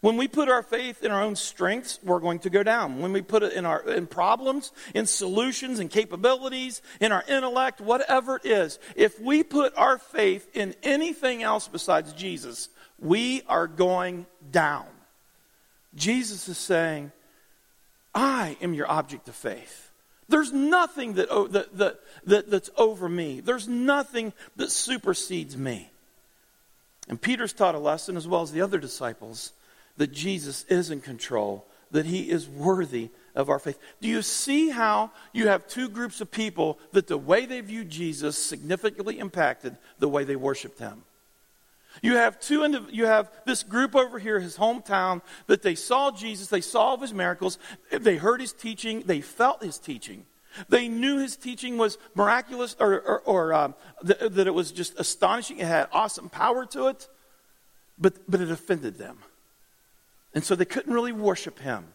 [0.00, 3.00] When we put our faith in our own strengths, we're going to go down.
[3.00, 7.80] When we put it in our in problems, in solutions, in capabilities, in our intellect,
[7.80, 12.68] whatever it is, if we put our faith in anything else besides Jesus,
[12.98, 14.84] we are going down.
[15.94, 17.10] Jesus is saying,
[18.14, 19.90] I am your object of faith.
[20.28, 23.40] There's nothing that, that, that, that, that's over me.
[23.40, 25.90] There's nothing that supersedes me.
[27.08, 29.52] And Peter's taught a lesson, as well as the other disciples,
[29.96, 33.78] that Jesus is in control, that he is worthy of our faith.
[34.00, 37.84] Do you see how you have two groups of people that the way they view
[37.84, 41.02] Jesus significantly impacted the way they worshiped him?
[42.02, 46.48] You have two you have this group over here, his hometown, that they saw Jesus,
[46.48, 47.58] they saw his miracles,
[47.90, 50.26] they heard his teaching, they felt his teaching.
[50.68, 53.74] They knew his teaching was miraculous or, or, or um,
[54.06, 55.58] th- that it was just astonishing.
[55.58, 57.08] It had awesome power to it,
[57.98, 59.18] but, but it offended them.
[60.32, 61.86] And so they couldn't really worship him.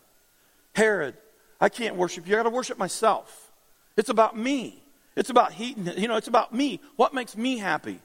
[0.76, 1.16] Herod,
[1.62, 2.36] I can't worship you.
[2.36, 3.52] I got to worship myself.
[3.98, 4.82] It's about me.
[5.16, 6.80] It's about he, you know, it's about me.
[6.96, 8.00] What makes me happy?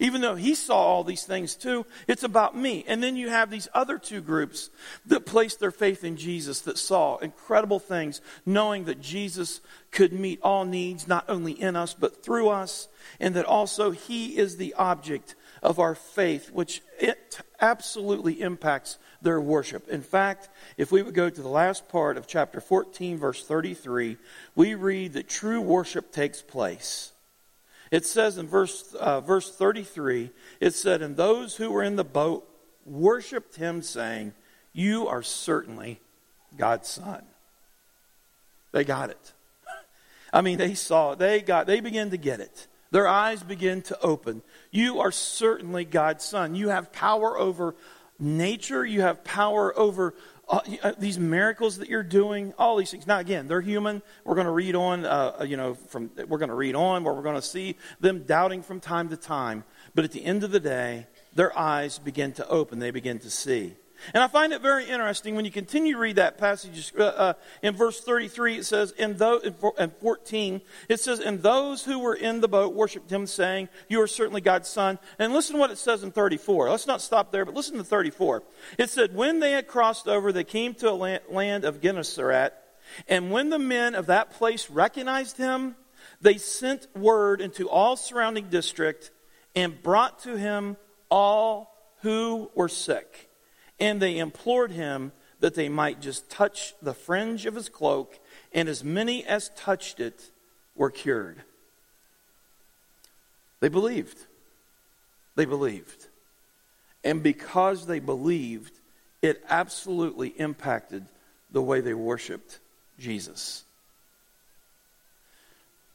[0.00, 2.84] Even though he saw all these things too, it's about me.
[2.88, 4.70] And then you have these other two groups
[5.06, 9.60] that placed their faith in Jesus, that saw incredible things, knowing that Jesus
[9.90, 12.88] could meet all needs, not only in us, but through us,
[13.20, 19.40] and that also he is the object of our faith, which it absolutely impacts their
[19.40, 19.86] worship.
[19.88, 24.16] In fact, if we would go to the last part of chapter 14, verse 33,
[24.54, 27.12] we read that true worship takes place.
[27.90, 32.04] It says in verse, uh, verse 33, it said, And those who were in the
[32.04, 32.48] boat
[32.84, 34.32] worshiped him, saying,
[34.72, 36.00] You are certainly
[36.56, 37.22] God's son.
[38.72, 39.32] They got it.
[40.32, 41.18] I mean, they saw it.
[41.18, 42.68] They got, they began to get it.
[42.92, 44.42] Their eyes begin to open.
[44.70, 46.54] You are certainly God's son.
[46.54, 47.74] You have power over
[48.18, 48.84] nature.
[48.84, 50.14] You have power over
[50.50, 52.52] uh, these miracles that you're doing.
[52.58, 53.06] All these things.
[53.06, 54.02] Now, again, they're human.
[54.24, 55.04] We're going to read on.
[55.04, 57.76] Uh, uh, you know, from we're going to read on where we're going to see
[58.00, 59.64] them doubting from time to time.
[59.94, 62.78] But at the end of the day, their eyes begin to open.
[62.78, 63.76] They begin to see.
[64.14, 67.32] And I find it very interesting when you continue to read that passage uh, uh,
[67.62, 69.42] in verse 33, it says, in, those,
[69.78, 74.00] in 14, it says, And those who were in the boat worshiped him, saying, You
[74.02, 74.98] are certainly God's son.
[75.18, 76.70] And listen to what it says in 34.
[76.70, 78.42] Let's not stop there, but listen to 34.
[78.78, 82.52] It said, When they had crossed over, they came to a land of Gennesaret.
[83.06, 85.76] And when the men of that place recognized him,
[86.20, 89.10] they sent word into all surrounding district
[89.54, 90.76] and brought to him
[91.10, 93.29] all who were sick
[93.80, 98.18] and they implored him that they might just touch the fringe of his cloak,
[98.52, 100.30] and as many as touched it
[100.76, 101.42] were cured.
[103.60, 104.18] They believed.
[105.34, 106.06] They believed.
[107.02, 108.78] And because they believed,
[109.22, 111.06] it absolutely impacted
[111.50, 112.58] the way they worshiped
[112.98, 113.64] Jesus.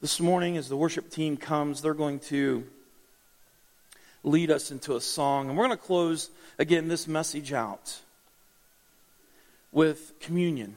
[0.00, 2.66] This morning, as the worship team comes, they're going to
[4.26, 5.48] lead us into a song.
[5.48, 7.96] And we're going to close, again, this message out
[9.72, 10.76] with communion.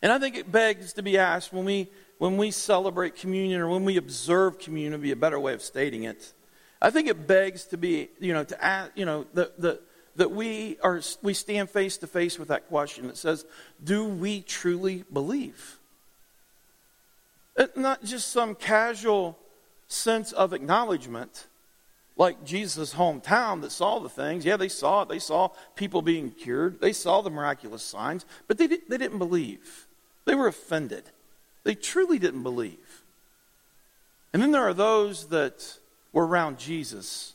[0.00, 1.88] And I think it begs to be asked when we,
[2.18, 5.62] when we celebrate communion or when we observe communion, would be a better way of
[5.62, 6.32] stating it.
[6.80, 9.80] I think it begs to be, you know, to ask, you know, the, the,
[10.16, 13.44] that we are we stand face to face with that question that says,
[13.82, 15.78] do we truly believe?
[17.56, 19.38] It's not just some casual
[19.92, 21.46] sense of acknowledgement
[22.16, 24.44] like Jesus' hometown that saw the things.
[24.44, 25.08] Yeah, they saw it.
[25.08, 26.80] They saw people being cured.
[26.80, 29.86] They saw the miraculous signs, but they, did, they didn't believe.
[30.24, 31.04] They were offended.
[31.64, 33.02] They truly didn't believe.
[34.32, 35.78] And then there are those that
[36.12, 37.34] were around Jesus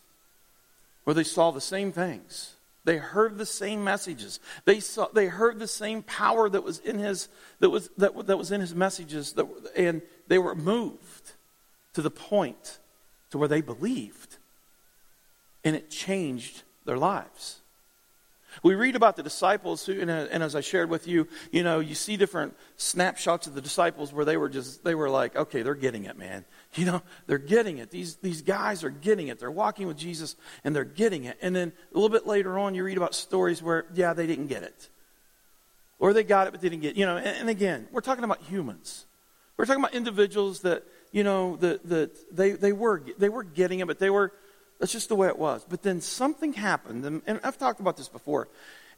[1.04, 2.54] where they saw the same things.
[2.84, 4.40] They heard the same messages.
[4.64, 7.28] They saw they heard the same power that was in his
[7.60, 11.34] that was that, that was in his messages that, and they were moved
[11.98, 12.78] to the point
[13.32, 14.38] to where they believed.
[15.64, 17.60] And it changed their lives.
[18.62, 21.64] We read about the disciples, who, and, uh, and, as I shared with you, you
[21.64, 25.36] know, you see different snapshots of the disciples where they were just, they were like,
[25.36, 26.46] okay, they're getting it, man.
[26.76, 27.90] You know, they're getting it.
[27.90, 29.40] These, these guys are getting it.
[29.40, 31.40] They're walking with Jesus and they're getting it.
[31.42, 34.46] And then a little bit later on, you read about stories where, yeah, they didn't
[34.46, 34.90] get it.
[35.98, 36.96] Or they got it, but they didn't get.
[36.96, 39.08] You know, and, and again, we're talking about humans.
[39.58, 43.80] We're talking about individuals that, you know, that, that they, they, were, they were getting
[43.80, 44.32] it, but they were,
[44.80, 45.66] that's just the way it was.
[45.68, 48.48] But then something happened, and, and I've talked about this before.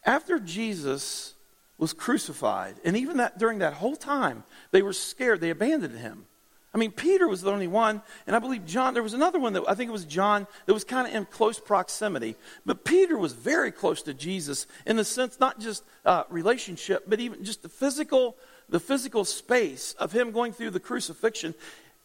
[0.05, 1.35] After Jesus
[1.77, 5.41] was crucified, and even that during that whole time, they were scared.
[5.41, 6.25] They abandoned him.
[6.73, 9.53] I mean, Peter was the only one, and I believe John, there was another one
[9.53, 12.35] that I think it was John that was kind of in close proximity.
[12.63, 17.19] But Peter was very close to Jesus in the sense, not just uh, relationship, but
[17.19, 18.35] even just the physical,
[18.69, 21.55] the physical space of him going through the crucifixion.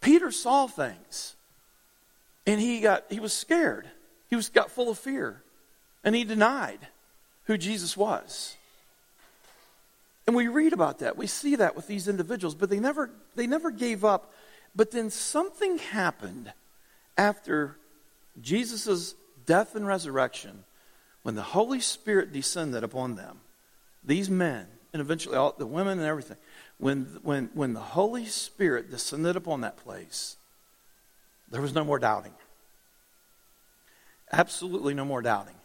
[0.05, 1.35] Peter saw things.
[2.47, 3.89] And he got he was scared.
[4.29, 5.43] He was got full of fear.
[6.05, 6.87] And he denied
[7.45, 8.55] who Jesus was.
[10.27, 11.17] And we read about that.
[11.17, 14.33] We see that with these individuals, but they never they never gave up.
[14.77, 16.53] But then something happened
[17.17, 17.77] after
[18.43, 19.15] Jesus'
[19.47, 20.65] death and resurrection
[21.23, 23.41] when the Holy Spirit descended upon them.
[24.05, 26.37] These men, and eventually all the women and everything,
[26.79, 30.37] when, when, when the Holy Spirit descended upon that place,
[31.51, 32.33] there was no more doubting.
[34.33, 35.57] Absolutely no more doubting.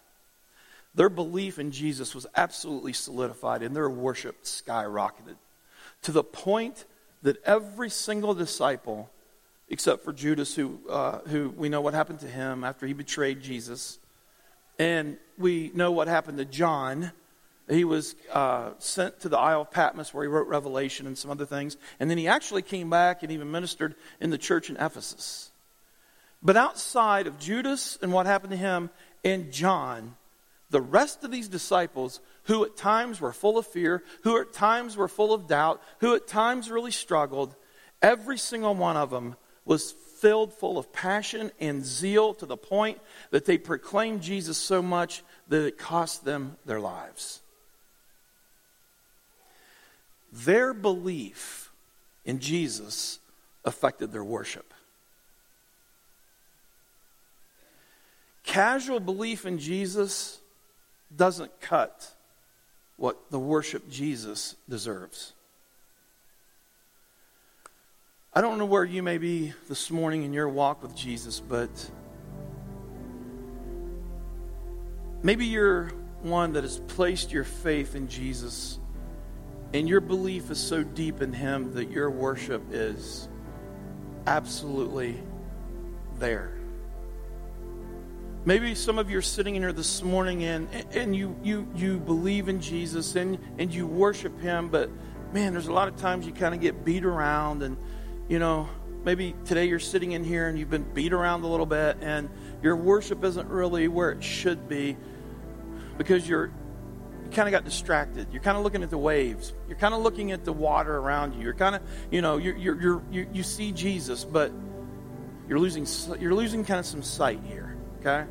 [0.95, 5.35] Their belief in Jesus was absolutely solidified, and their worship skyrocketed
[6.01, 6.85] to the point
[7.21, 9.11] that every single disciple,
[9.69, 13.43] except for Judas, who, uh, who we know what happened to him after he betrayed
[13.43, 13.99] Jesus,
[14.79, 17.11] and we know what happened to John.
[17.69, 21.29] He was uh, sent to the Isle of Patmos where he wrote Revelation and some
[21.29, 21.77] other things.
[21.99, 25.51] And then he actually came back and even ministered in the church in Ephesus.
[26.41, 28.89] But outside of Judas and what happened to him
[29.23, 30.15] and John,
[30.71, 34.97] the rest of these disciples, who at times were full of fear, who at times
[34.97, 37.55] were full of doubt, who at times really struggled,
[38.01, 42.99] every single one of them was filled full of passion and zeal to the point
[43.29, 47.41] that they proclaimed Jesus so much that it cost them their lives.
[50.31, 51.71] Their belief
[52.25, 53.19] in Jesus
[53.65, 54.73] affected their worship.
[58.43, 60.39] Casual belief in Jesus
[61.15, 62.11] doesn't cut
[62.97, 65.33] what the worship Jesus deserves.
[68.33, 71.69] I don't know where you may be this morning in your walk with Jesus, but
[75.23, 75.89] maybe you're
[76.21, 78.77] one that has placed your faith in Jesus
[79.73, 83.29] and your belief is so deep in Him that your worship is
[84.25, 85.21] absolutely
[86.17, 86.53] there.
[88.45, 91.99] Maybe some of you are sitting in here this morning and, and you, you, you
[91.99, 94.89] believe in Jesus and, and you worship Him, but
[95.33, 97.61] man, there's a lot of times you kind of get beat around.
[97.61, 97.77] And,
[98.27, 98.67] you know,
[99.03, 102.29] maybe today you're sitting in here and you've been beat around a little bit and
[102.63, 104.97] your worship isn't really where it should be
[105.97, 106.51] because you're,
[107.29, 108.27] you kind of got distracted.
[108.31, 109.53] You're kind of looking at the waves.
[109.67, 111.41] You're kind of looking at the water around you.
[111.41, 114.51] You're kind of, you know, you're, you're, you're, you, you see Jesus, but
[115.47, 115.85] you're losing,
[116.19, 118.27] you're losing kind of some sight here, okay?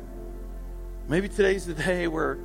[1.07, 2.39] Maybe today's the day where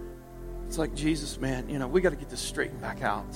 [0.67, 3.27] it's like, Jesus, man, you know, we got to get this straightened back out.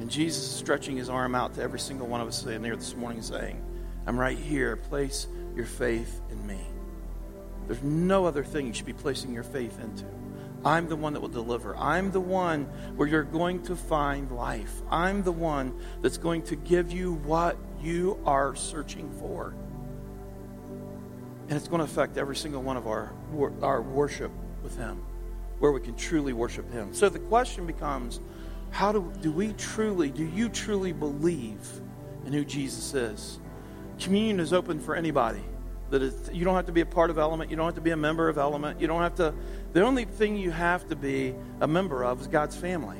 [0.00, 2.76] And Jesus is stretching his arm out to every single one of us in here
[2.76, 3.62] this morning saying,
[4.06, 4.76] I'm right here.
[4.76, 6.60] Place your faith in me.
[7.66, 10.06] There's no other thing you should be placing your faith into.
[10.66, 11.76] I'm the one that will deliver.
[11.76, 12.64] I'm the one
[12.96, 14.82] where you're going to find life.
[14.90, 19.54] I'm the one that's going to give you what you are searching for.
[21.48, 23.12] And it's going to affect every single one of our,
[23.62, 24.32] our worship
[24.64, 25.00] with Him,
[25.60, 26.92] where we can truly worship Him.
[26.92, 28.18] So the question becomes
[28.72, 31.60] how do, do we truly, do you truly believe
[32.24, 33.38] in who Jesus is?
[34.00, 35.44] Communion is open for anybody.
[35.90, 37.50] That you don't have to be a part of Element.
[37.50, 38.80] You don't have to be a member of Element.
[38.80, 39.34] You don't have to.
[39.72, 42.98] The only thing you have to be a member of is God's family,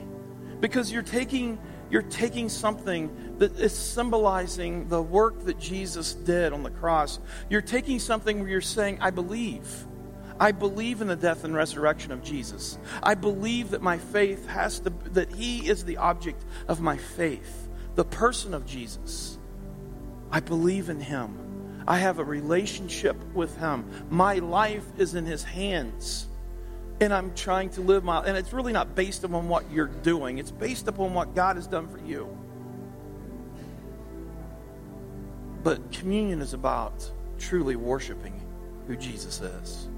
[0.61, 1.59] because you're taking
[1.91, 7.19] you're taking something that is symbolizing the work that Jesus did on the cross.
[7.49, 9.87] You're taking something where you're saying, "I believe."
[10.39, 12.79] I believe in the death and resurrection of Jesus.
[13.03, 17.69] I believe that my faith has to, that He is the object of my faith,
[17.95, 19.39] the person of Jesus.
[20.31, 21.39] I believe in Him.
[21.89, 23.89] I have a relationship with Him.
[24.11, 26.27] My life is in His hands.
[27.01, 30.39] And I'm trying to live my, and it's really not based upon what you're doing,
[30.39, 32.37] it's based upon what God has done for you.
[35.63, 38.41] But communion is about truly worshiping
[38.87, 39.89] who Jesus is.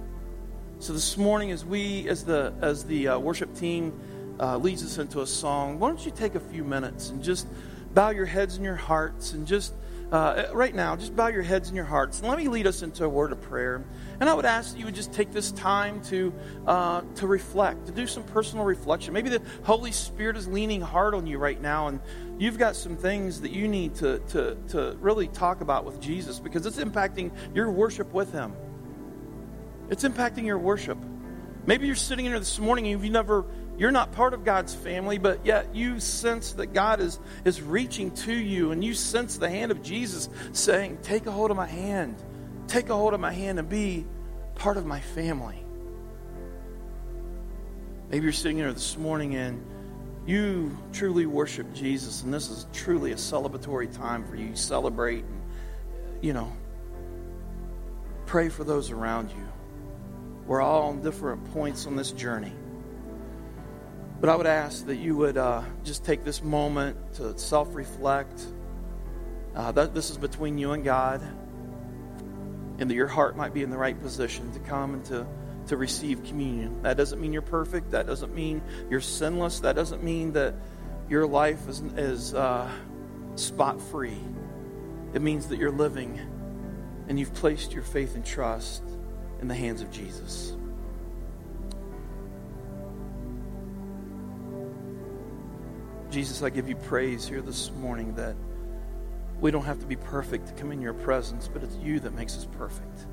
[0.81, 3.93] So this morning, as we, as the as the uh, worship team
[4.41, 7.47] uh, leads us into a song, why don't you take a few minutes and just
[7.95, 9.75] bow your heads and your hearts and just
[10.11, 12.83] uh, right now, just bow your heads and your hearts and let me lead us
[12.83, 13.85] into a word of prayer.
[14.21, 16.33] And I would ask that you would just take this time to
[16.67, 19.13] uh, to reflect, to do some personal reflection.
[19.13, 22.01] Maybe the Holy Spirit is leaning hard on you right now, and
[22.39, 26.39] you've got some things that you need to to to really talk about with Jesus
[26.39, 28.55] because it's impacting your worship with Him.
[29.91, 30.99] It's impacting your worship.
[31.67, 33.45] Maybe you're sitting here this morning and you've never
[33.79, 38.11] you're not part of God's family, but yet you sense that God is, is reaching
[38.11, 41.67] to you and you sense the hand of Jesus saying, Take a hold of my
[41.67, 42.17] hand.
[42.67, 44.05] Take a hold of my hand and be
[44.57, 45.65] part of my family.
[48.11, 49.65] Maybe you're sitting here this morning and
[50.27, 54.57] you truly worship Jesus, and this is truly a celebratory time for you.
[54.57, 55.43] Celebrate and,
[56.21, 56.53] you know,
[58.27, 59.49] pray for those around you.
[60.47, 62.53] We're all on different points on this journey.
[64.21, 68.45] But I would ask that you would uh, just take this moment to self reflect.
[69.55, 71.21] Uh, that this is between you and God,
[72.79, 75.27] and that your heart might be in the right position to come and to,
[75.69, 76.83] to receive communion.
[76.83, 77.93] That doesn't mean you're perfect.
[77.93, 79.61] That doesn't mean you're sinless.
[79.61, 80.55] That doesn't mean that
[81.09, 82.71] your life is, is uh,
[83.37, 84.19] spot free.
[85.15, 86.21] It means that you're living
[87.09, 88.83] and you've placed your faith and trust
[89.41, 90.55] in the hands of Jesus.
[96.11, 98.35] Jesus, I give you praise here this morning that
[99.41, 102.15] we don't have to be perfect to come in your presence, but it's you that
[102.15, 103.07] makes us perfect.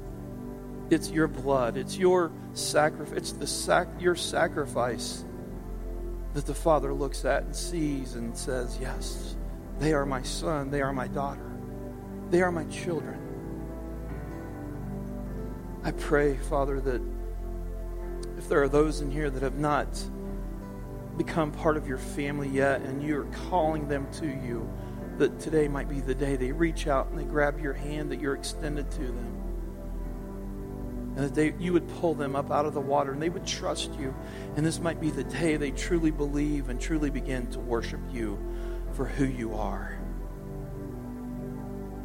[0.90, 5.26] It's your blood, it's your sacrifice, it's the sac- your sacrifice
[6.34, 9.36] that the Father looks at and sees and says, Yes,
[9.80, 11.52] they are my son, they are my daughter,
[12.30, 13.20] they are my children.
[15.84, 17.02] I pray, Father, that
[18.38, 19.88] if there are those in here that have not
[21.18, 24.70] become part of your family yet and you're calling them to you,
[25.18, 28.20] that today might be the day they reach out and they grab your hand that
[28.20, 29.42] you're extended to them.
[31.16, 33.48] And that they, you would pull them up out of the water and they would
[33.48, 34.14] trust you.
[34.58, 38.38] And this might be the day they truly believe and truly begin to worship you
[38.94, 39.98] for who you are.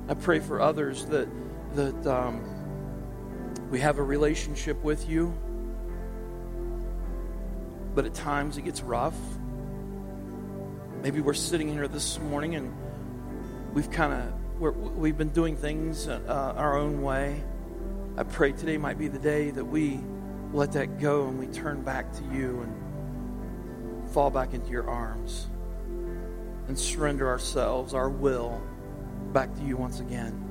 [0.08, 1.28] I pray for others that,
[1.74, 2.44] that um,
[3.70, 5.36] we have a relationship with you
[7.94, 9.16] but at times it gets rough.
[11.02, 12.74] Maybe we're sitting here this morning and
[13.72, 17.42] we've kind of we've been doing things uh, our own way.
[18.16, 20.00] I pray today might be the day that we
[20.52, 25.46] let that go and we turn back to you and fall back into your arms
[26.68, 28.60] and surrender ourselves, our will,
[29.32, 30.46] back to you once again.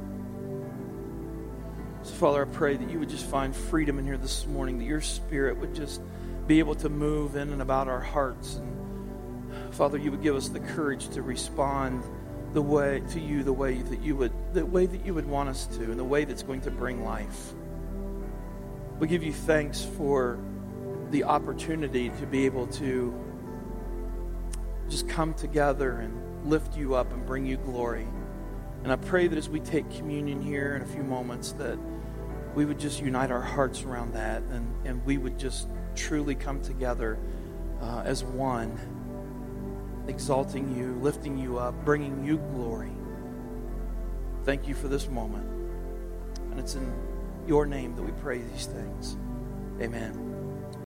[2.04, 4.86] So, Father, I pray that you would just find freedom in here this morning, that
[4.86, 6.02] your spirit would just
[6.50, 8.56] be able to move in and about our hearts.
[8.56, 12.04] And Father, you would give us the courage to respond
[12.54, 15.48] the way to you the way that you would the way that you would want
[15.48, 17.54] us to and the way that's going to bring life.
[18.98, 20.40] We give you thanks for
[21.12, 23.14] the opportunity to be able to
[24.90, 28.08] just come together and lift you up and bring you glory.
[28.84, 31.78] And I pray that as we take communion here in a few moments that
[32.56, 35.68] we would just unite our hearts around that and, and we would just
[36.00, 37.20] truly come together
[37.82, 38.78] uh, as one,
[40.08, 42.92] exalting you, lifting you up, bringing you glory.
[44.46, 45.46] Thank you for this moment.
[46.52, 46.92] And it's in
[47.48, 49.18] your name that we pray these things.
[49.82, 50.29] Amen.